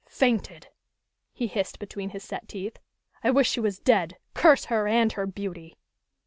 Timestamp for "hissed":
1.45-1.77